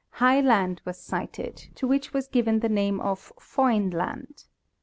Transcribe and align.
high 0.13 0.41
land 0.41 0.81
was 0.83 0.97
sighted, 0.99 1.67
to 1.75 1.87
which 1.87 2.11
was 2.11 2.25
given 2.27 2.59
thename 2.61 2.99
of 2.99 3.31
Foyn 3.39 3.91
land. 3.93 4.45